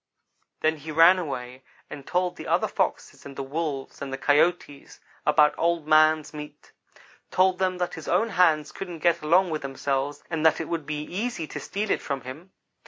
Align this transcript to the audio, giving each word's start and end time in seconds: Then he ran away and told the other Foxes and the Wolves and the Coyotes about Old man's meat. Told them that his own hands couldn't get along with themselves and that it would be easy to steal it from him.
Then 0.61 0.77
he 0.77 0.91
ran 0.91 1.19
away 1.19 1.61
and 1.87 2.07
told 2.07 2.35
the 2.35 2.47
other 2.47 2.67
Foxes 2.67 3.23
and 3.23 3.35
the 3.35 3.43
Wolves 3.43 4.01
and 4.01 4.11
the 4.11 4.17
Coyotes 4.17 4.99
about 5.27 5.53
Old 5.59 5.85
man's 5.87 6.33
meat. 6.33 6.71
Told 7.29 7.59
them 7.59 7.77
that 7.77 7.93
his 7.93 8.07
own 8.07 8.29
hands 8.29 8.71
couldn't 8.71 8.97
get 9.05 9.21
along 9.21 9.51
with 9.51 9.61
themselves 9.61 10.23
and 10.27 10.43
that 10.43 10.59
it 10.59 10.67
would 10.67 10.87
be 10.87 11.03
easy 11.03 11.45
to 11.45 11.59
steal 11.59 11.91
it 11.91 12.01
from 12.01 12.21
him. 12.21 12.51